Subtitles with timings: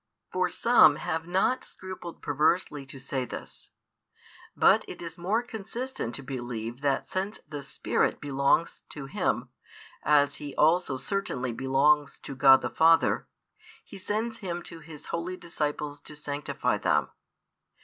[0.33, 3.69] For some have not scrupled perversely to say this.
[4.57, 9.49] But it is more consistent to believe that since the Spirit belongs to Him,
[10.01, 13.27] as He also certainly belongs to God the Father,
[13.85, 17.11] He sends Him to His holy disciples to sanctify them.